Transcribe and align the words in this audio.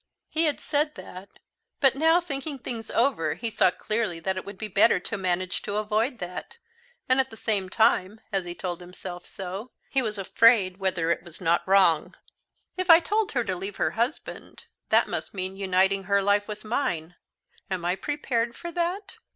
He 0.29 0.45
had 0.45 0.59
said 0.59 0.95
that, 0.95 1.29
but 1.79 1.93
now 1.93 2.19
thinking 2.19 2.57
things 2.57 2.89
over 2.89 3.35
he 3.35 3.51
saw 3.51 3.69
clearly 3.69 4.19
that 4.19 4.35
it 4.35 4.43
would 4.45 4.57
be 4.57 4.67
better 4.67 4.99
to 4.99 5.15
manage 5.15 5.61
to 5.61 5.75
avoid 5.75 6.17
that; 6.17 6.57
and 7.07 7.19
at 7.19 7.29
the 7.29 7.37
same 7.37 7.69
time, 7.69 8.19
as 8.31 8.43
he 8.45 8.55
told 8.55 8.81
himself 8.81 9.27
so, 9.27 9.69
he 9.91 10.01
was 10.01 10.17
afraid 10.17 10.77
whether 10.77 11.11
it 11.11 11.21
was 11.21 11.39
not 11.39 11.61
wrong. 11.67 12.15
"If 12.77 12.89
I 12.89 12.99
told 12.99 13.33
her 13.33 13.43
to 13.43 13.55
leave 13.55 13.75
her 13.75 13.91
husband, 13.91 14.63
that 14.89 15.07
must 15.07 15.35
mean 15.35 15.55
uniting 15.55 16.05
her 16.05 16.23
life 16.23 16.47
with 16.47 16.65
mine; 16.65 17.13
am 17.69 17.85
I 17.85 17.95
prepared 17.95 18.55
for 18.55 18.71
that? 18.71 19.17